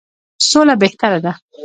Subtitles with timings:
[0.51, 1.31] سوله بهتره ده.